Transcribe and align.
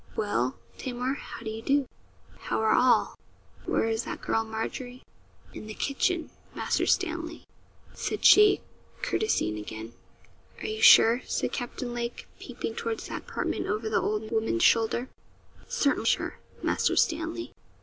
'Well, 0.15 0.55
Tamar, 0.79 1.13
how 1.13 1.41
do 1.43 1.51
you 1.51 1.61
do? 1.61 1.87
how 2.39 2.59
are 2.59 2.73
all? 2.73 3.13
Where 3.67 3.87
is 3.87 4.03
that 4.05 4.19
girl 4.23 4.43
Margery?' 4.43 5.03
'In 5.53 5.67
the 5.67 5.75
kitchen, 5.75 6.31
Master 6.55 6.87
Stanley,' 6.87 7.43
said 7.93 8.25
she, 8.25 8.61
courtesying 9.03 9.59
again. 9.59 9.93
'Are 10.61 10.65
you 10.65 10.81
sure?' 10.81 11.21
said 11.27 11.51
Captain 11.51 11.93
Lake, 11.93 12.27
peeping 12.39 12.73
toward 12.73 12.97
that 13.01 13.29
apartment 13.29 13.67
over 13.67 13.89
the 13.89 14.01
old 14.01 14.31
woman's 14.31 14.63
shoulder. 14.63 15.07
'Certain 15.67 16.05
sure, 16.05 16.39
Master 16.63 16.95
Stanley.' 16.95 17.53